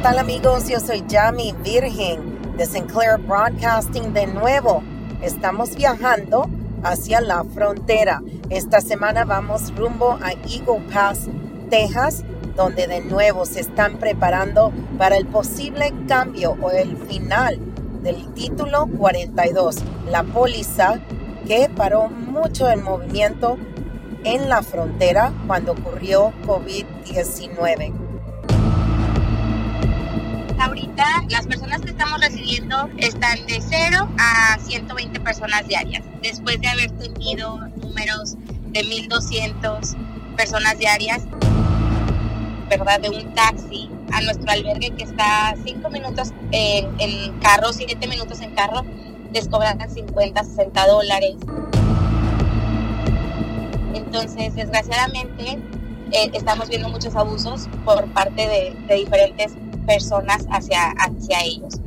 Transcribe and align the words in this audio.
¿Qué 0.00 0.04
tal 0.04 0.18
amigos? 0.18 0.66
Yo 0.66 0.80
soy 0.80 1.04
Yami 1.06 1.52
Virgen 1.62 2.56
de 2.56 2.64
Sinclair 2.64 3.18
Broadcasting 3.18 4.14
de 4.14 4.26
nuevo. 4.28 4.82
Estamos 5.20 5.76
viajando 5.76 6.48
hacia 6.82 7.20
la 7.20 7.44
frontera. 7.44 8.22
Esta 8.48 8.80
semana 8.80 9.26
vamos 9.26 9.76
rumbo 9.76 10.18
a 10.22 10.32
Eagle 10.32 10.80
Pass, 10.90 11.28
Texas, 11.68 12.24
donde 12.56 12.86
de 12.86 13.02
nuevo 13.02 13.44
se 13.44 13.60
están 13.60 13.98
preparando 13.98 14.72
para 14.96 15.18
el 15.18 15.26
posible 15.26 15.92
cambio 16.08 16.56
o 16.62 16.70
el 16.70 16.96
final 16.96 17.58
del 18.02 18.32
título 18.32 18.86
42, 18.86 19.76
la 20.10 20.22
póliza 20.22 20.98
que 21.46 21.68
paró 21.76 22.08
mucho 22.08 22.70
el 22.70 22.80
movimiento 22.82 23.58
en 24.24 24.48
la 24.48 24.62
frontera 24.62 25.30
cuando 25.46 25.72
ocurrió 25.72 26.32
COVID-19 26.46 28.09
ahorita 30.60 31.24
las 31.28 31.46
personas 31.46 31.80
que 31.80 31.90
estamos 31.90 32.20
recibiendo 32.20 32.88
están 32.98 33.46
de 33.46 33.60
0 33.60 34.08
a 34.18 34.58
120 34.58 35.20
personas 35.20 35.66
diarias, 35.66 36.04
después 36.22 36.60
de 36.60 36.68
haber 36.68 36.90
tenido 36.92 37.58
números 37.76 38.36
de 38.68 38.80
1.200 38.80 39.96
personas 40.36 40.78
diarias, 40.78 41.22
¿verdad? 42.68 43.00
De 43.00 43.08
un 43.08 43.34
taxi 43.34 43.90
a 44.12 44.20
nuestro 44.20 44.50
albergue 44.50 44.90
que 44.90 45.04
está 45.04 45.54
5 45.64 45.90
minutos 45.90 46.32
en, 46.52 46.88
en 47.00 47.38
carro, 47.40 47.72
7 47.72 48.06
minutos 48.06 48.40
en 48.40 48.54
carro, 48.54 48.84
les 49.32 49.48
cobran 49.48 49.78
50, 49.88 50.44
60 50.44 50.86
dólares. 50.86 51.36
Entonces, 53.94 54.54
desgraciadamente, 54.54 55.58
eh, 56.12 56.30
estamos 56.32 56.68
viendo 56.68 56.88
muchos 56.88 57.14
abusos 57.16 57.68
por 57.84 58.06
parte 58.12 58.42
de, 58.46 58.76
de 58.88 58.94
diferentes 58.96 59.52
personas 59.86 60.46
hacia, 60.50 60.90
hacia 60.90 61.38
ellos. 61.44 61.80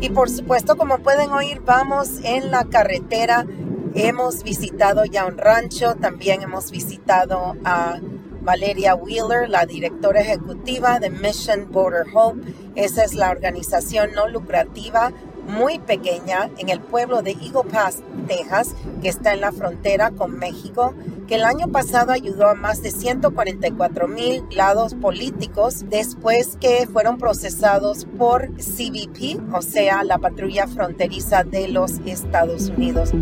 Y 0.00 0.10
por 0.10 0.28
supuesto, 0.28 0.76
como 0.76 0.98
pueden 0.98 1.30
oír, 1.30 1.62
vamos 1.64 2.20
en 2.24 2.50
la 2.50 2.64
carretera. 2.64 3.46
Hemos 3.94 4.42
visitado 4.42 5.06
ya 5.06 5.24
un 5.24 5.38
rancho, 5.38 5.94
también 5.94 6.42
hemos 6.42 6.70
visitado 6.70 7.56
a 7.64 8.00
Valeria 8.42 8.94
Wheeler, 8.94 9.48
la 9.48 9.64
directora 9.64 10.20
ejecutiva 10.20 10.98
de 11.00 11.08
Mission 11.08 11.72
Border 11.72 12.04
Hope. 12.12 12.42
Esa 12.74 13.02
es 13.04 13.14
la 13.14 13.30
organización 13.30 14.12
no 14.12 14.28
lucrativa 14.28 15.10
muy 15.46 15.78
pequeña 15.78 16.50
en 16.58 16.68
el 16.68 16.80
pueblo 16.80 17.22
de 17.22 17.32
Eagle 17.32 17.70
Pass, 17.70 18.02
Texas, 18.26 18.74
que 19.00 19.08
está 19.08 19.32
en 19.32 19.40
la 19.40 19.52
frontera 19.52 20.10
con 20.10 20.38
México, 20.38 20.94
que 21.26 21.36
el 21.36 21.44
año 21.44 21.68
pasado 21.68 22.12
ayudó 22.12 22.48
a 22.48 22.54
más 22.54 22.82
de 22.82 22.90
144 22.90 24.08
mil 24.08 24.42
lados 24.50 24.94
políticos 24.94 25.84
después 25.88 26.56
que 26.60 26.86
fueron 26.92 27.18
procesados 27.18 28.06
por 28.18 28.50
CBP, 28.56 29.54
o 29.54 29.62
sea, 29.62 30.04
la 30.04 30.18
patrulla 30.18 30.66
fronteriza 30.66 31.44
de 31.44 31.68
los 31.68 31.98
Estados 32.04 32.68
Unidos. 32.68 33.12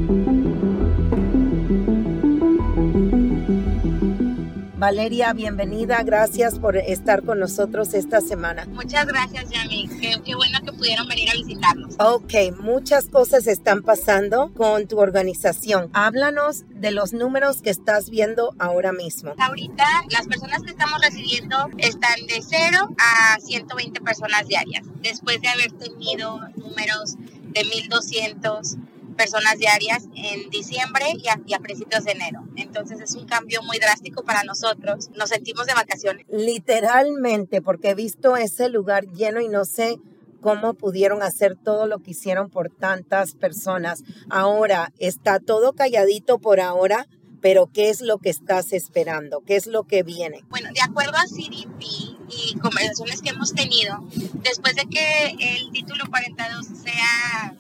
Valeria, 4.83 5.33
bienvenida. 5.33 6.03
Gracias 6.03 6.59
por 6.59 6.77
estar 6.77 7.23
con 7.23 7.39
nosotros 7.39 7.95
esta 7.95 8.21
semana. 8.21 8.67
Muchas 8.67 9.07
gracias, 9.07 9.49
Yami. 9.49 9.89
Qué, 10.01 10.21
qué, 10.25 10.35
bueno 10.35 10.59
que 10.67 10.73
pudieron 10.73 11.07
venir 11.07 11.31
a 11.31 11.35
visitarnos. 11.35 11.95
Ok, 12.01 12.59
muchas 12.59 13.09
cosas 13.09 13.47
están 13.47 13.83
pasando 13.83 14.53
con 14.57 14.89
tu 14.89 14.99
organización. 14.99 15.89
Háblanos 15.93 16.65
de 16.69 16.91
los 16.91 17.13
números 17.13 17.63
que 17.63 17.71
estás 17.71 18.11
viendo 18.11 18.57
ahora 18.59 18.93
mismo. 18.93 19.35
Ahorita 19.39 19.85
las 20.11 20.27
personas 20.27 20.65
que 20.65 20.73
estamos 20.73 21.01
recibiendo 21.01 21.69
están 21.79 22.17
de 22.27 22.43
0 22.43 22.89
a 22.99 23.39
120 23.39 24.01
personas 24.01 24.49
diarias, 24.49 24.85
después 25.01 25.41
de 25.41 25.47
haber 25.47 25.71
tenido 25.71 26.41
números 26.57 27.15
de 27.53 27.65
1200 27.65 28.79
personas 29.13 29.59
diarias 29.59 30.05
en 30.15 30.51
diciembre 30.51 31.05
y 31.17 31.29
a, 31.29 31.41
y 31.47 31.55
a, 31.55 31.59
principios 31.59 32.05
de 32.05 32.13
enero. 32.13 32.43
Entonces 32.57 33.01
es 33.01 33.15
un 33.15 33.27
cambio 33.27 33.63
muy 33.63 33.79
drástico 33.79 34.23
para 34.23 34.43
nosotros. 34.45 35.11
Nos 35.17 35.29
sentimos 35.31 35.67
de 35.67 35.75
vacaciones. 35.75 36.27
Literalmente, 36.29 37.63
porque 37.63 37.91
he 37.91 37.95
visto 37.95 38.37
ese 38.37 38.69
lugar 38.69 39.07
lleno 39.09 39.41
y 39.41 39.49
no 39.49 39.65
sé 39.65 39.99
cómo 40.43 40.75
pudieron 40.75 41.23
hacer 41.23 41.57
todo 41.57 41.87
lo 41.87 42.01
que 42.01 42.11
hicieron 42.11 42.51
por 42.51 42.69
tantas 42.69 43.35
personas. 43.35 44.03
Ahora, 44.29 44.93
está 44.99 45.39
todo 45.39 45.73
calladito 45.73 46.39
por 46.39 46.61
ahora, 46.61 47.07
pero 47.41 47.69
¿qué 47.73 47.89
es 47.89 48.03
lo 48.03 48.19
que 48.19 48.29
estás 48.29 48.73
esperando? 48.73 49.41
¿Qué 49.41 49.57
es 49.57 49.67
lo 49.67 49.85
que 49.85 50.03
viene? 50.03 50.45
Bueno, 50.51 50.69
de 50.75 50.81
acuerdo 50.83 51.17
a 51.17 51.27
CDP 51.27 51.83
y 52.29 52.59
conversaciones 52.61 53.23
que 53.23 53.31
hemos 53.31 53.55
tenido, 53.55 54.05
después 54.43 54.75
de 54.77 54.87
que 54.87 55.37
el 55.39 55.71
título 55.71 56.05
42 56.11 56.67
sea 56.67 57.57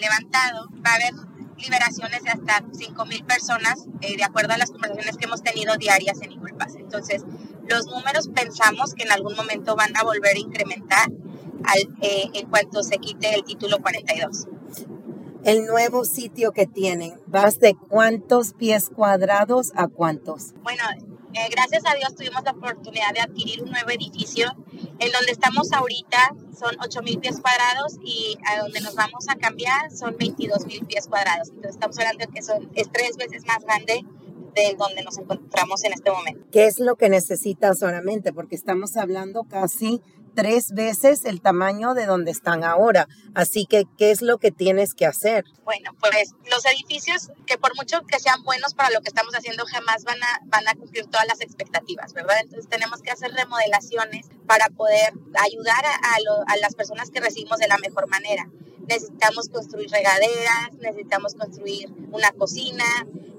levantado, 0.00 0.68
va 0.84 0.92
a 0.92 0.94
haber 0.94 1.14
liberaciones 1.58 2.22
de 2.22 2.30
hasta 2.30 2.64
5 2.72 3.04
mil 3.06 3.24
personas, 3.24 3.86
eh, 4.00 4.16
de 4.16 4.24
acuerdo 4.24 4.54
a 4.54 4.58
las 4.58 4.70
conversaciones 4.70 5.16
que 5.16 5.26
hemos 5.26 5.42
tenido 5.42 5.76
diarias 5.76 6.20
en 6.22 6.32
Iculpas. 6.32 6.74
Entonces, 6.76 7.24
los 7.68 7.86
números 7.86 8.28
pensamos 8.34 8.94
que 8.94 9.04
en 9.04 9.12
algún 9.12 9.36
momento 9.36 9.76
van 9.76 9.96
a 9.96 10.02
volver 10.02 10.36
a 10.36 10.38
incrementar 10.38 11.10
al, 11.64 11.80
eh, 12.00 12.30
en 12.34 12.48
cuanto 12.48 12.82
se 12.82 12.98
quite 12.98 13.34
el 13.34 13.44
título 13.44 13.78
42. 13.78 14.46
El 15.44 15.64
nuevo 15.66 16.04
sitio 16.04 16.52
que 16.52 16.66
tienen, 16.66 17.14
¿vas 17.26 17.60
de 17.60 17.74
cuántos 17.74 18.52
pies 18.52 18.90
cuadrados 18.94 19.72
a 19.74 19.88
cuántos? 19.88 20.52
Bueno, 20.62 20.82
eh, 21.32 21.48
gracias 21.50 21.82
a 21.86 21.94
Dios 21.94 22.14
tuvimos 22.14 22.42
la 22.44 22.50
oportunidad 22.50 23.14
de 23.14 23.20
adquirir 23.20 23.62
un 23.62 23.70
nuevo 23.70 23.90
edificio 23.90 24.52
en 25.00 25.10
donde 25.12 25.32
estamos 25.32 25.72
ahorita 25.72 26.36
son 26.56 26.76
8 26.80 27.02
mil 27.02 27.18
pies 27.18 27.40
cuadrados 27.40 27.98
y 28.04 28.36
a 28.46 28.60
donde 28.60 28.80
nos 28.80 28.94
vamos 28.94 29.28
a 29.28 29.36
cambiar 29.36 29.90
son 29.90 30.16
22 30.18 30.66
mil 30.66 30.84
pies 30.86 31.08
cuadrados. 31.08 31.48
Entonces 31.48 31.72
estamos 31.72 31.98
hablando 31.98 32.26
de 32.26 32.32
que 32.32 32.42
son, 32.42 32.70
es 32.74 32.90
tres 32.92 33.16
veces 33.16 33.46
más 33.46 33.64
grande 33.64 34.04
de 34.54 34.76
donde 34.76 35.02
nos 35.02 35.16
encontramos 35.18 35.84
en 35.84 35.94
este 35.94 36.10
momento. 36.10 36.44
¿Qué 36.52 36.66
es 36.66 36.80
lo 36.80 36.96
que 36.96 37.08
necesitas 37.08 37.78
solamente? 37.78 38.32
Porque 38.32 38.54
estamos 38.54 38.96
hablando 38.96 39.44
casi 39.44 40.02
tres 40.34 40.72
veces 40.72 41.24
el 41.24 41.40
tamaño 41.40 41.94
de 41.94 42.06
donde 42.06 42.30
están 42.30 42.64
ahora. 42.64 43.08
Así 43.34 43.66
que, 43.66 43.84
¿qué 43.98 44.10
es 44.10 44.22
lo 44.22 44.38
que 44.38 44.50
tienes 44.50 44.94
que 44.94 45.06
hacer? 45.06 45.44
Bueno, 45.64 45.92
pues 46.00 46.32
los 46.50 46.64
edificios, 46.66 47.30
que 47.46 47.58
por 47.58 47.76
mucho 47.76 48.00
que 48.06 48.18
sean 48.18 48.42
buenos 48.42 48.74
para 48.74 48.90
lo 48.90 49.00
que 49.00 49.08
estamos 49.08 49.34
haciendo, 49.34 49.64
jamás 49.66 50.04
van 50.04 50.22
a, 50.22 50.40
van 50.46 50.66
a 50.68 50.74
cumplir 50.74 51.06
todas 51.06 51.26
las 51.26 51.40
expectativas, 51.40 52.12
¿verdad? 52.12 52.36
Entonces 52.42 52.68
tenemos 52.68 53.02
que 53.02 53.10
hacer 53.10 53.32
remodelaciones 53.32 54.26
para 54.46 54.68
poder 54.70 55.12
ayudar 55.44 55.84
a, 55.84 56.52
a, 56.52 56.56
las 56.56 56.74
personas 56.74 57.10
que 57.10 57.20
recibimos 57.20 57.58
de 57.58 57.68
la 57.68 57.78
mejor 57.78 58.08
manera. 58.08 58.48
Necesitamos 58.88 59.48
construir 59.48 59.90
regaderas, 59.90 60.72
necesitamos 60.80 61.34
construir 61.34 61.88
una 62.10 62.32
cocina, 62.32 62.84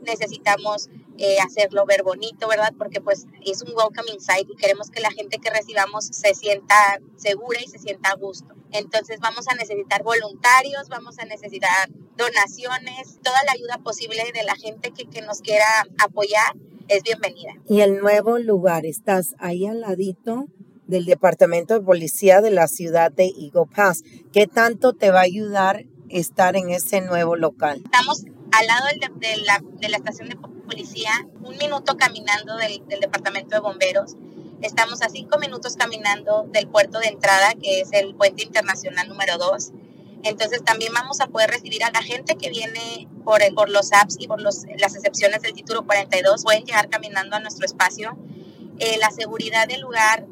necesitamos 0.03 0.89
eh, 1.17 1.37
hacerlo 1.39 1.85
ver 1.85 2.03
bonito, 2.03 2.47
¿verdad? 2.47 2.73
Porque 2.77 3.01
pues 3.01 3.27
es 3.45 3.61
un 3.61 3.73
welcoming 3.75 4.19
site 4.19 4.47
y 4.51 4.55
queremos 4.55 4.89
que 4.89 5.01
la 5.01 5.11
gente 5.11 5.39
que 5.39 5.49
recibamos 5.49 6.05
se 6.05 6.33
sienta 6.33 6.75
segura 7.15 7.59
y 7.63 7.67
se 7.67 7.79
sienta 7.79 8.11
a 8.11 8.15
gusto. 8.15 8.55
Entonces 8.71 9.19
vamos 9.19 9.47
a 9.47 9.55
necesitar 9.55 10.03
voluntarios, 10.03 10.89
vamos 10.89 11.19
a 11.19 11.25
necesitar 11.25 11.89
donaciones, 12.17 13.19
toda 13.23 13.37
la 13.45 13.53
ayuda 13.53 13.77
posible 13.83 14.23
de 14.33 14.43
la 14.43 14.55
gente 14.55 14.91
que, 14.91 15.05
que 15.05 15.21
nos 15.21 15.41
quiera 15.41 15.65
apoyar 16.03 16.55
es 16.87 17.03
bienvenida. 17.03 17.53
Y 17.67 17.81
el 17.81 17.99
nuevo 17.99 18.37
lugar, 18.37 18.85
estás 18.85 19.35
ahí 19.39 19.65
al 19.65 19.81
ladito 19.81 20.45
del 20.87 21.05
Departamento 21.05 21.73
de 21.73 21.85
Policía 21.85 22.41
de 22.41 22.51
la 22.51 22.67
ciudad 22.67 23.11
de 23.11 23.25
Eagle 23.25 23.69
Pass. 23.73 24.03
¿Qué 24.33 24.47
tanto 24.47 24.93
te 24.93 25.09
va 25.09 25.19
a 25.19 25.23
ayudar 25.23 25.85
estar 26.09 26.55
en 26.57 26.69
ese 26.69 27.01
nuevo 27.01 27.35
local? 27.35 27.81
Estamos 27.85 28.25
al 28.51 28.67
lado 28.67 28.85
del, 28.87 29.19
de, 29.19 29.37
la, 29.45 29.61
de, 29.79 29.89
la, 29.89 29.97
estación 29.97 30.29
de 30.29 30.35
policía, 30.35 31.11
un 31.41 31.57
minuto 31.57 31.97
caminando 31.97 32.57
del, 32.57 32.85
del, 32.87 32.99
departamento 32.99 33.55
de 33.55 33.61
bomberos. 33.61 34.15
Estamos 34.61 35.01
a 35.01 35.09
cinco 35.09 35.39
minutos 35.39 35.75
caminando 35.75 36.45
del 36.51 36.67
puerto 36.67 36.99
de 36.99 37.07
entrada, 37.07 37.53
que 37.61 37.81
es 37.81 37.89
el 37.93 38.13
puente 38.15 38.43
internacional 38.43 39.07
número 39.07 39.37
2. 39.37 39.71
Entonces 40.23 40.63
también 40.63 40.93
vamos 40.93 41.19
a 41.19 41.27
poder 41.27 41.49
recibir 41.49 41.83
a 41.83 41.91
la 41.91 42.03
gente 42.03 42.35
que 42.35 42.49
viene 42.49 43.07
por, 43.23 43.41
por 43.55 43.69
los 43.69 43.91
apps 43.91 44.17
y 44.19 44.27
por 44.27 44.39
los, 44.39 44.65
las 44.77 44.95
excepciones 44.95 45.41
del 45.41 45.53
título 45.53 45.85
42. 45.85 46.43
Pueden 46.43 46.63
llegar 46.63 46.89
caminando 46.89 47.35
a 47.37 47.39
nuestro 47.39 47.65
espacio. 47.65 48.15
Eh, 48.77 48.97
la 48.99 49.09
seguridad 49.11 49.67
del 49.67 49.81
lugar 49.81 50.27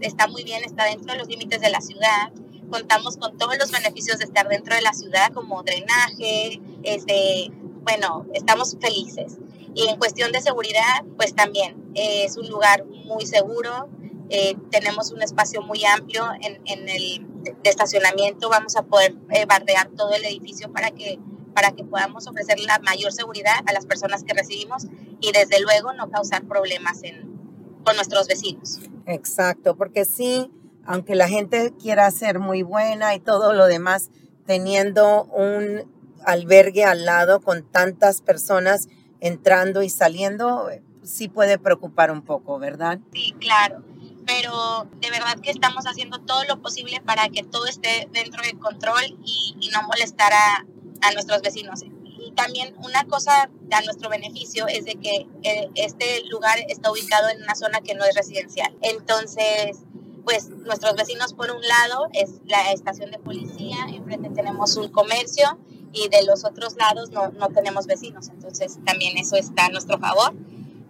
está 0.00 0.26
muy 0.26 0.44
bien, 0.44 0.64
está 0.64 0.84
dentro 0.84 1.12
de 1.12 1.18
los 1.18 1.28
límites 1.28 1.60
de 1.60 1.70
la 1.70 1.80
ciudad. 1.80 2.32
Contamos 2.70 3.16
con 3.16 3.36
todos 3.36 3.56
los 3.58 3.70
beneficios 3.70 4.18
de 4.18 4.24
estar 4.24 4.48
dentro 4.48 4.74
de 4.74 4.82
la 4.82 4.92
ciudad, 4.92 5.32
como 5.32 5.62
drenaje, 5.62 6.60
este, 6.82 7.50
bueno, 7.82 8.26
estamos 8.34 8.76
felices. 8.80 9.38
Y 9.74 9.88
en 9.88 9.96
cuestión 9.96 10.32
de 10.32 10.40
seguridad, 10.40 11.04
pues 11.16 11.34
también 11.34 11.90
eh, 11.94 12.24
es 12.24 12.36
un 12.36 12.48
lugar 12.48 12.84
muy 12.86 13.26
seguro. 13.26 13.88
Eh, 14.30 14.56
tenemos 14.70 15.12
un 15.12 15.22
espacio 15.22 15.62
muy 15.62 15.84
amplio 15.84 16.24
en, 16.40 16.60
en 16.66 16.88
el 16.88 17.26
de 17.62 17.70
estacionamiento. 17.70 18.48
Vamos 18.48 18.76
a 18.76 18.82
poder 18.82 19.14
eh, 19.30 19.46
bardear 19.46 19.88
todo 19.96 20.12
el 20.12 20.24
edificio 20.24 20.72
para 20.72 20.90
que 20.90 21.18
para 21.54 21.72
que 21.72 21.82
podamos 21.82 22.28
ofrecer 22.28 22.60
la 22.60 22.78
mayor 22.78 23.12
seguridad 23.12 23.56
a 23.66 23.72
las 23.72 23.84
personas 23.84 24.22
que 24.22 24.32
recibimos 24.32 24.84
y 25.20 25.32
desde 25.32 25.60
luego 25.60 25.92
no 25.92 26.08
causar 26.08 26.44
problemas 26.44 27.02
en, 27.02 27.36
con 27.84 27.96
nuestros 27.96 28.28
vecinos. 28.28 28.78
Exacto, 29.06 29.76
porque 29.76 30.04
sí, 30.04 30.52
aunque 30.88 31.14
la 31.14 31.28
gente 31.28 31.74
quiera 31.78 32.10
ser 32.10 32.38
muy 32.38 32.62
buena 32.62 33.14
y 33.14 33.20
todo 33.20 33.52
lo 33.52 33.66
demás, 33.66 34.08
teniendo 34.46 35.24
un 35.24 35.84
albergue 36.24 36.84
al 36.84 37.04
lado 37.04 37.42
con 37.42 37.62
tantas 37.62 38.22
personas 38.22 38.88
entrando 39.20 39.82
y 39.82 39.90
saliendo, 39.90 40.70
sí 41.02 41.28
puede 41.28 41.58
preocupar 41.58 42.10
un 42.10 42.22
poco, 42.22 42.58
¿verdad? 42.58 43.00
Sí, 43.12 43.34
claro, 43.38 43.84
pero 44.26 44.88
de 44.98 45.10
verdad 45.10 45.38
que 45.42 45.50
estamos 45.50 45.84
haciendo 45.84 46.20
todo 46.20 46.44
lo 46.44 46.62
posible 46.62 47.02
para 47.04 47.28
que 47.28 47.42
todo 47.42 47.66
esté 47.66 48.08
dentro 48.12 48.42
de 48.42 48.58
control 48.58 49.02
y, 49.26 49.68
no 49.70 49.82
molestar 49.82 50.32
a, 50.32 51.12
nuestros 51.12 51.42
vecinos. 51.42 51.82
Y 51.82 52.32
también 52.32 52.74
una 52.82 53.04
cosa 53.04 53.50
a 53.70 53.82
nuestro 53.82 54.08
beneficio 54.08 54.66
es 54.66 54.86
de 54.86 54.94
que 54.94 55.26
eh, 55.42 55.68
este 55.74 56.22
lugar 56.30 56.58
está 56.68 56.90
ubicado 56.90 57.28
en 57.28 57.42
una 57.42 57.54
zona 57.54 57.82
que 57.82 57.94
no 57.94 58.04
es 58.04 58.14
residencial. 58.14 58.74
Entonces, 58.80 59.82
pues 60.28 60.50
nuestros 60.50 60.94
vecinos 60.94 61.32
por 61.32 61.50
un 61.50 61.62
lado 61.62 62.08
es 62.12 62.42
la 62.44 62.70
estación 62.72 63.10
de 63.10 63.18
policía, 63.18 63.78
enfrente 63.88 64.28
tenemos 64.28 64.76
un 64.76 64.88
comercio 64.88 65.58
y 65.90 66.10
de 66.10 66.22
los 66.26 66.44
otros 66.44 66.76
lados 66.76 67.10
no, 67.12 67.30
no 67.30 67.48
tenemos 67.48 67.86
vecinos. 67.86 68.28
Entonces 68.28 68.76
también 68.84 69.16
eso 69.16 69.36
está 69.36 69.64
a 69.64 69.68
nuestro 69.70 69.98
favor 69.98 70.34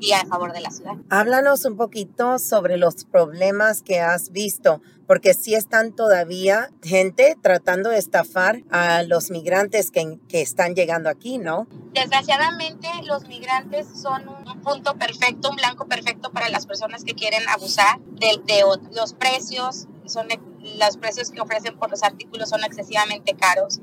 y 0.00 0.10
a 0.10 0.26
favor 0.26 0.52
de 0.52 0.60
la 0.60 0.72
ciudad. 0.72 0.94
Háblanos 1.08 1.64
un 1.66 1.76
poquito 1.76 2.40
sobre 2.40 2.78
los 2.78 3.04
problemas 3.04 3.82
que 3.82 4.00
has 4.00 4.32
visto, 4.32 4.82
porque 5.06 5.34
sí 5.34 5.54
están 5.54 5.92
todavía 5.92 6.70
gente 6.82 7.36
tratando 7.40 7.90
de 7.90 7.98
estafar 7.98 8.64
a 8.70 9.04
los 9.04 9.30
migrantes 9.30 9.92
que, 9.92 10.18
que 10.28 10.40
están 10.40 10.74
llegando 10.74 11.08
aquí, 11.10 11.38
¿no? 11.38 11.68
Desgraciadamente 12.00 12.88
los 13.04 13.26
migrantes 13.26 13.86
son 14.00 14.28
un 14.28 14.60
punto 14.60 14.94
perfecto, 14.94 15.50
un 15.50 15.56
blanco 15.56 15.86
perfecto 15.86 16.30
para 16.30 16.48
las 16.48 16.66
personas 16.66 17.04
que 17.04 17.14
quieren 17.14 17.42
abusar 17.48 17.98
de, 18.00 18.40
de 18.46 18.62
los 18.92 19.14
precios. 19.14 19.86
Son, 20.06 20.26
los 20.78 20.96
precios 20.96 21.30
que 21.30 21.40
ofrecen 21.40 21.76
por 21.78 21.90
los 21.90 22.02
artículos 22.02 22.48
son 22.48 22.64
excesivamente 22.64 23.34
caros 23.34 23.80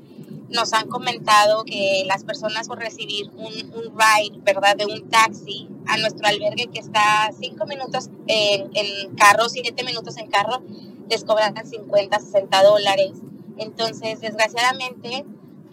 nos 0.48 0.72
han 0.72 0.88
comentado 0.88 1.64
que 1.64 2.04
las 2.06 2.24
personas 2.24 2.68
por 2.68 2.78
recibir 2.78 3.28
un, 3.30 3.52
un, 3.74 3.98
ride, 3.98 4.38
¿verdad? 4.42 4.76
De 4.76 4.86
un 4.86 5.08
taxi 5.08 5.68
a 5.86 5.96
nuestro 5.98 6.26
albergue 6.26 6.68
que 6.68 6.78
está 6.78 7.30
cinco 7.38 7.66
minutos 7.66 8.10
en, 8.26 8.70
en 8.74 9.14
carro, 9.16 9.48
siete 9.48 9.82
minutos 9.84 10.16
en 10.18 10.28
carro, 10.28 10.62
les 11.10 11.24
cobran 11.24 11.54
50, 11.54 12.18
60 12.18 12.62
dólares. 12.62 13.12
Entonces, 13.58 14.20
desgraciadamente, 14.20 15.24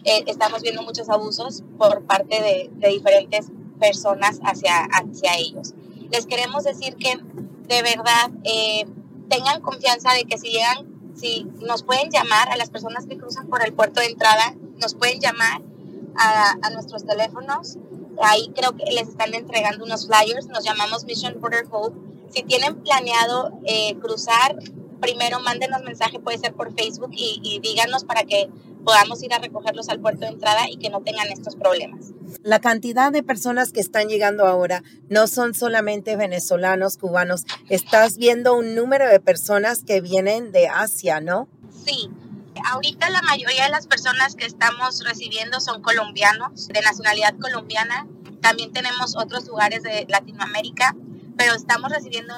eh, 0.04 0.24
estamos 0.26 0.62
viendo 0.62 0.82
muchos 0.82 1.08
abusos 1.08 1.62
por 1.78 2.04
parte 2.04 2.40
de, 2.42 2.70
de, 2.74 2.88
diferentes 2.88 3.46
personas 3.80 4.38
hacia, 4.42 4.84
hacia 4.84 5.36
ellos. 5.36 5.74
Les 6.10 6.26
queremos 6.26 6.64
decir 6.64 6.96
que 6.96 7.18
de 7.68 7.82
verdad 7.82 8.30
eh, 8.44 8.86
tengan 9.28 9.60
confianza 9.62 10.12
de 10.12 10.24
que 10.24 10.38
si 10.38 10.50
llegan, 10.50 10.86
si 11.14 11.44
nos 11.60 11.82
pueden 11.82 12.10
llamar 12.10 12.50
a 12.50 12.56
las 12.56 12.70
personas 12.70 13.06
que 13.06 13.16
cruzan 13.16 13.48
por 13.48 13.64
el 13.64 13.72
puerto 13.72 14.00
de 14.00 14.06
entrada, 14.06 14.54
nos 14.80 14.94
pueden 14.94 15.20
llamar 15.20 15.62
a, 16.16 16.54
a 16.62 16.70
nuestros 16.70 17.04
teléfonos. 17.06 17.78
Ahí 18.22 18.52
creo 18.54 18.76
que 18.76 18.84
les 18.92 19.08
están 19.08 19.34
entregando 19.34 19.84
unos 19.84 20.06
flyers. 20.06 20.46
Nos 20.46 20.64
llamamos 20.64 21.04
Mission 21.04 21.40
Border 21.40 21.66
Hope. 21.70 21.98
Si 22.28 22.42
tienen 22.42 22.76
planeado 22.76 23.52
eh, 23.64 23.96
cruzar, 24.00 24.56
primero 25.00 25.40
mándenos 25.40 25.82
mensaje, 25.82 26.18
puede 26.18 26.38
ser 26.38 26.54
por 26.54 26.74
Facebook, 26.74 27.10
y, 27.12 27.40
y 27.42 27.60
díganos 27.60 28.04
para 28.04 28.24
que 28.24 28.48
podamos 28.84 29.22
ir 29.22 29.32
a 29.32 29.38
recogerlos 29.38 29.88
al 29.88 30.00
puerto 30.00 30.20
de 30.20 30.28
entrada 30.28 30.68
y 30.70 30.76
que 30.76 30.90
no 30.90 31.00
tengan 31.00 31.28
estos 31.32 31.56
problemas. 31.56 32.12
La 32.42 32.60
cantidad 32.60 33.10
de 33.10 33.22
personas 33.22 33.72
que 33.72 33.80
están 33.80 34.08
llegando 34.08 34.46
ahora 34.46 34.82
no 35.08 35.26
son 35.26 35.54
solamente 35.54 36.16
venezolanos, 36.16 36.98
cubanos. 36.98 37.44
Estás 37.68 38.16
viendo 38.16 38.54
un 38.54 38.74
número 38.74 39.08
de 39.08 39.20
personas 39.20 39.82
que 39.82 40.00
vienen 40.00 40.52
de 40.52 40.68
Asia, 40.68 41.20
¿no? 41.20 41.48
Sí, 41.84 42.10
Ahorita 42.66 43.10
la 43.10 43.20
mayoría 43.22 43.64
de 43.64 43.70
las 43.70 43.86
personas 43.86 44.36
que 44.36 44.46
estamos 44.46 45.02
recibiendo 45.04 45.60
son 45.60 45.82
colombianos, 45.82 46.68
de 46.68 46.80
nacionalidad 46.80 47.34
colombiana. 47.38 48.06
También 48.40 48.72
tenemos 48.72 49.16
otros 49.16 49.46
lugares 49.46 49.82
de 49.82 50.06
Latinoamérica, 50.08 50.94
pero 51.36 51.54
estamos 51.54 51.90
recibiendo 51.90 52.34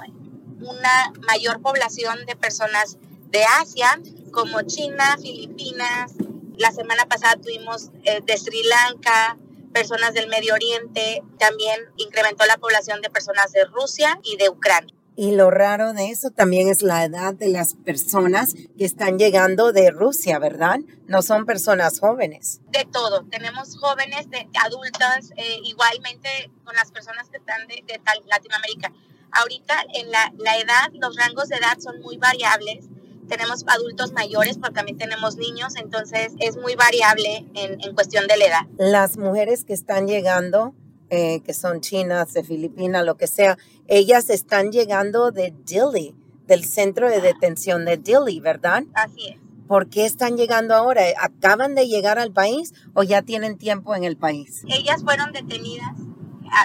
una 0.60 1.12
mayor 1.26 1.60
población 1.60 2.18
de 2.26 2.34
personas 2.34 2.96
de 3.30 3.44
Asia, 3.60 4.00
como 4.32 4.62
China, 4.62 5.16
Filipinas. 5.20 6.12
La 6.56 6.72
semana 6.72 7.06
pasada 7.06 7.36
tuvimos 7.36 7.90
eh, 8.04 8.20
de 8.24 8.38
Sri 8.38 8.62
Lanka, 8.62 9.36
personas 9.72 10.14
del 10.14 10.28
Medio 10.28 10.54
Oriente, 10.54 11.22
también 11.38 11.80
incrementó 11.96 12.46
la 12.46 12.56
población 12.56 13.02
de 13.02 13.10
personas 13.10 13.52
de 13.52 13.64
Rusia 13.66 14.18
y 14.22 14.36
de 14.36 14.48
Ucrania. 14.48 14.94
Y 15.18 15.32
lo 15.32 15.50
raro 15.50 15.94
de 15.94 16.10
eso 16.10 16.30
también 16.30 16.68
es 16.68 16.82
la 16.82 17.04
edad 17.04 17.32
de 17.32 17.48
las 17.48 17.74
personas 17.74 18.52
que 18.52 18.84
están 18.84 19.18
llegando 19.18 19.72
de 19.72 19.90
Rusia, 19.90 20.38
¿verdad? 20.38 20.78
No 21.06 21.22
son 21.22 21.46
personas 21.46 22.00
jóvenes. 22.00 22.60
De 22.70 22.84
todo. 22.84 23.24
Tenemos 23.30 23.78
jóvenes, 23.78 24.28
de 24.28 24.46
adultas, 24.62 25.30
eh, 25.36 25.58
igualmente 25.64 26.50
con 26.64 26.74
las 26.74 26.90
personas 26.90 27.30
que 27.30 27.38
están 27.38 27.66
de, 27.66 27.82
de 27.86 28.00
Latinoamérica. 28.26 28.92
Ahorita 29.32 29.74
en 29.94 30.10
la, 30.10 30.32
la, 30.36 30.58
edad, 30.58 30.90
los 30.92 31.16
rangos 31.16 31.48
de 31.48 31.56
edad 31.56 31.78
son 31.78 31.98
muy 32.00 32.18
variables. 32.18 32.84
Tenemos 33.28 33.64
adultos 33.66 34.12
mayores, 34.12 34.58
pero 34.60 34.72
también 34.72 34.98
tenemos 34.98 35.36
niños, 35.36 35.76
entonces 35.76 36.32
es 36.38 36.56
muy 36.56 36.74
variable 36.74 37.46
en, 37.54 37.80
en 37.80 37.94
cuestión 37.94 38.26
de 38.26 38.36
la 38.36 38.44
edad. 38.46 38.60
Las 38.78 39.16
mujeres 39.16 39.64
que 39.64 39.74
están 39.74 40.06
llegando 40.06 40.74
eh, 41.08 41.40
que 41.44 41.54
son 41.54 41.80
chinas, 41.80 42.32
de 42.32 42.42
Filipinas, 42.42 43.04
lo 43.04 43.16
que 43.16 43.28
sea, 43.28 43.56
ellas 43.86 44.28
están 44.28 44.72
llegando 44.72 45.30
de 45.30 45.54
Dili, 45.64 46.16
del 46.48 46.64
centro 46.64 47.08
de 47.08 47.20
detención 47.20 47.84
de 47.84 47.96
Dili, 47.96 48.40
¿verdad? 48.40 48.82
Así 48.92 49.28
es. 49.28 49.36
¿Por 49.68 49.88
qué 49.88 50.04
están 50.04 50.36
llegando 50.36 50.74
ahora? 50.74 51.02
¿Acaban 51.20 51.76
de 51.76 51.86
llegar 51.86 52.18
al 52.18 52.32
país 52.32 52.74
o 52.94 53.04
ya 53.04 53.22
tienen 53.22 53.56
tiempo 53.56 53.94
en 53.94 54.02
el 54.02 54.16
país? 54.16 54.64
Ellas 54.68 55.02
fueron 55.04 55.32
detenidas 55.32 55.92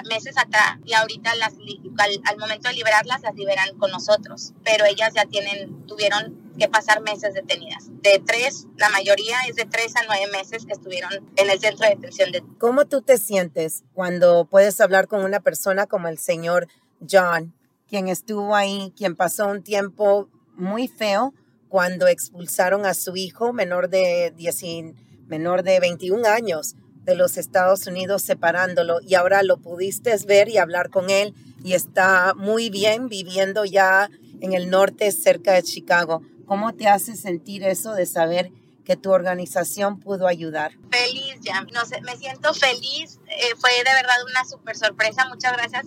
meses 0.08 0.36
atrás 0.36 0.78
y 0.84 0.92
ahorita 0.94 1.34
las, 1.36 1.54
al, 1.54 2.10
al, 2.24 2.38
momento 2.38 2.68
de 2.68 2.74
liberarlas 2.74 3.22
las 3.22 3.34
liberan 3.36 3.76
con 3.78 3.92
nosotros, 3.92 4.54
pero 4.64 4.84
ellas 4.86 5.12
ya 5.14 5.24
tienen, 5.26 5.86
tuvieron 5.86 6.41
que 6.62 6.68
pasar 6.68 7.02
meses 7.02 7.34
detenidas. 7.34 7.88
De 8.02 8.22
tres, 8.24 8.68
la 8.76 8.88
mayoría 8.90 9.36
es 9.48 9.56
de 9.56 9.64
tres 9.64 9.96
a 9.96 10.04
nueve 10.06 10.30
meses 10.30 10.64
que 10.64 10.72
estuvieron 10.72 11.10
en 11.34 11.50
el 11.50 11.58
centro 11.58 11.88
de 11.88 11.96
detención. 11.96 12.30
De... 12.30 12.44
¿Cómo 12.58 12.86
tú 12.86 13.02
te 13.02 13.18
sientes 13.18 13.82
cuando 13.94 14.44
puedes 14.44 14.80
hablar 14.80 15.08
con 15.08 15.24
una 15.24 15.40
persona 15.40 15.88
como 15.88 16.06
el 16.06 16.18
señor 16.18 16.68
John, 17.10 17.52
quien 17.88 18.06
estuvo 18.06 18.54
ahí, 18.54 18.92
quien 18.96 19.16
pasó 19.16 19.48
un 19.48 19.64
tiempo 19.64 20.28
muy 20.54 20.86
feo 20.86 21.34
cuando 21.68 22.06
expulsaron 22.06 22.86
a 22.86 22.94
su 22.94 23.16
hijo 23.16 23.52
menor 23.52 23.88
de, 23.88 24.32
10, 24.36 24.94
menor 25.26 25.64
de 25.64 25.80
21 25.80 26.28
años 26.28 26.76
de 27.02 27.16
los 27.16 27.38
Estados 27.38 27.88
Unidos 27.88 28.22
separándolo 28.22 29.00
y 29.00 29.16
ahora 29.16 29.42
lo 29.42 29.56
pudiste 29.56 30.14
ver 30.28 30.48
y 30.48 30.58
hablar 30.58 30.90
con 30.90 31.10
él 31.10 31.34
y 31.64 31.72
está 31.72 32.34
muy 32.36 32.70
bien 32.70 33.08
viviendo 33.08 33.64
ya 33.64 34.08
en 34.40 34.52
el 34.52 34.70
norte 34.70 35.10
cerca 35.10 35.54
de 35.54 35.62
Chicago. 35.62 36.22
¿Cómo 36.46 36.72
te 36.74 36.88
hace 36.88 37.16
sentir 37.16 37.64
eso 37.64 37.92
de 37.92 38.06
saber 38.06 38.50
que 38.84 38.96
tu 38.96 39.10
organización 39.10 40.00
pudo 40.00 40.26
ayudar? 40.26 40.72
Feliz, 40.90 41.36
ya. 41.40 41.62
No 41.72 41.84
sé, 41.84 42.00
me 42.02 42.16
siento 42.16 42.52
feliz. 42.54 43.20
Eh, 43.28 43.54
fue 43.58 43.70
de 43.76 43.94
verdad 43.94 44.16
una 44.28 44.44
súper 44.44 44.76
sorpresa. 44.76 45.28
Muchas 45.28 45.52
gracias 45.52 45.86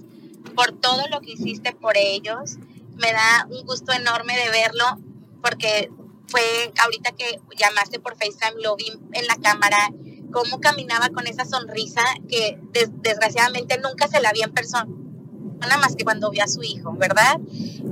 por 0.56 0.72
todo 0.72 1.08
lo 1.10 1.22
que 1.22 1.34
hiciste 1.34 1.74
por 1.74 1.98
ellos. 1.98 2.58
Me 2.96 3.12
da 3.12 3.48
un 3.50 3.66
gusto 3.66 3.92
enorme 3.92 4.38
de 4.38 4.50
verlo 4.50 4.86
porque 5.42 5.92
fue 6.28 6.74
ahorita 6.84 7.12
que 7.12 7.40
llamaste 7.58 8.00
por 8.00 8.16
FaceTime, 8.16 8.62
lo 8.62 8.76
vi 8.76 8.92
en 9.14 9.28
la 9.28 9.36
cámara 9.36 9.78
cómo 10.32 10.60
caminaba 10.60 11.10
con 11.10 11.28
esa 11.28 11.46
sonrisa 11.46 12.02
que 12.28 12.60
des 12.74 12.90
desgraciadamente 13.02 13.80
nunca 13.80 14.08
se 14.08 14.20
la 14.20 14.32
vi 14.34 14.42
en 14.42 14.54
persona. 14.54 14.88
más 15.80 15.96
que 15.96 16.04
cuando 16.04 16.30
vio 16.30 16.44
a 16.44 16.48
su 16.48 16.62
hijo, 16.64 16.94
¿verdad? 16.94 17.40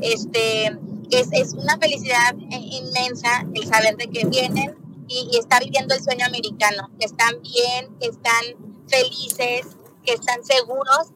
Este, 0.02 0.78
es, 1.20 1.28
es 1.32 1.54
una 1.54 1.78
felicidad 1.78 2.36
inmensa 2.38 3.46
el 3.54 3.66
saber 3.66 3.96
de 3.98 4.08
que 4.08 4.26
vienen 4.28 4.76
y, 5.08 5.30
y 5.32 5.38
están 5.38 5.60
viviendo 5.64 5.94
el 5.94 6.02
sueño 6.02 6.26
americano, 6.26 6.90
que 7.00 7.06
están 7.06 7.42
bien, 7.42 7.98
que 8.00 8.08
están 8.08 8.44
felices, 8.88 9.78
que 10.04 10.14
están 10.14 10.44
seguros. 10.44 11.12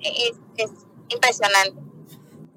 Es, 0.00 0.36
es 0.56 0.70
impresionante. 1.08 1.80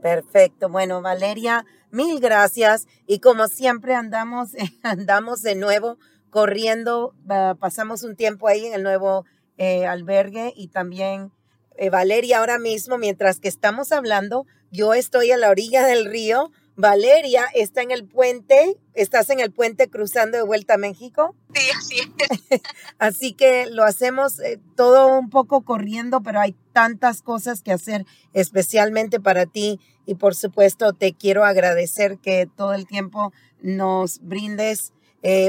Perfecto. 0.02 0.70
Bueno, 0.70 1.02
Valeria, 1.02 1.66
mil 1.92 2.20
gracias. 2.20 2.88
Y 3.08 3.20
como 3.20 3.48
siempre 3.48 3.96
andamos, 3.96 4.52
andamos 4.84 5.42
de 5.42 5.56
nuevo 5.56 5.98
corriendo. 6.30 7.16
pasamos 7.60 8.04
un 8.04 8.16
tiempo 8.16 8.48
ahí 8.48 8.66
en 8.66 8.74
el 8.74 8.84
nuevo 8.84 9.26
eh, 9.58 9.86
albergue 9.86 10.52
y 10.56 10.68
también 10.68 11.32
eh, 11.78 11.90
Valeria 11.90 12.40
ahora 12.40 12.60
mismo, 12.60 12.98
mientras 12.98 13.40
que 13.40 13.48
estamos 13.48 13.92
hablando, 13.92 14.46
yo 14.72 14.94
estoy 14.94 15.32
a 15.32 15.38
la 15.38 15.50
orilla 15.50 15.86
del 15.86 16.06
río. 16.06 16.52
Valeria 16.76 17.46
está 17.54 17.82
en 17.82 17.92
el 17.92 18.06
puente, 18.06 18.78
estás 18.94 19.30
en 19.30 19.40
el 19.40 19.52
puente 19.52 19.90
cruzando 19.90 20.38
de 20.38 20.44
vuelta 20.44 20.76
a 20.76 20.78
México. 20.78 21.36
Sí, 21.54 21.70
así 21.78 21.96
es. 22.00 22.62
así 23.00 23.34
que 23.34 23.68
lo 23.68 23.84
hacemos 23.84 24.40
eh, 24.40 24.60
todo 24.76 25.18
un 25.18 25.30
poco 25.30 25.62
corriendo, 25.62 26.22
pero 26.22 26.40
hay 26.40 26.56
tantas 26.74 27.22
cosas 27.22 27.62
que 27.62 27.72
hacer, 27.72 28.06
especialmente 28.34 29.20
para 29.20 29.46
ti. 29.46 29.80
Y 30.06 30.16
por 30.16 30.36
supuesto, 30.36 30.94
te 30.94 31.14
quiero 31.14 31.46
agradecer 31.46 32.18
que 32.20 32.48
todo 32.56 32.74
el 32.74 32.86
tiempo 32.86 33.32
nos 33.62 34.20
brindes 34.22 34.92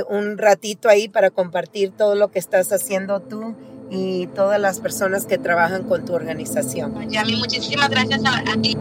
un 0.08 0.38
ratito 0.38 0.88
ahí 0.88 1.06
para 1.06 1.28
compartir 1.30 1.90
todo 1.90 2.14
lo 2.14 2.30
que 2.30 2.38
estás 2.38 2.72
haciendo 2.72 3.20
tú 3.20 3.54
y 3.90 4.26
todas 4.28 4.60
las 4.60 4.80
personas 4.80 5.26
que 5.26 5.38
trabajan 5.38 5.84
con 5.84 6.04
tu 6.04 6.14
organización. 6.14 7.10
Yami, 7.10 7.36
muchísimas 7.36 7.88
gracias 7.88 8.20
a, 8.24 8.60
ti. 8.60 8.76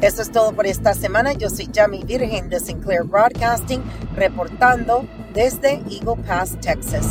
Eso 0.00 0.22
es 0.22 0.30
todo 0.30 0.52
por 0.52 0.68
esta 0.68 0.94
semana. 0.94 1.32
Yo 1.32 1.50
soy 1.50 1.68
Yami 1.72 2.04
Virgen 2.04 2.48
de 2.48 2.60
Sinclair 2.60 3.02
Broadcasting, 3.02 3.82
reportando 4.14 5.04
desde 5.34 5.82
Eagle 5.90 6.22
Pass, 6.26 6.56
Texas. 6.60 7.08